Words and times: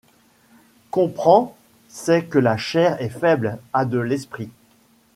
Comprend, 0.89 1.55
sait 1.87 2.23
que 2.25 2.39
la 2.39 2.57
chair 2.57 2.99
est 2.99 3.09
faible, 3.09 3.59
a 3.71 3.85
de 3.85 3.99
l’esprit; 3.99 4.49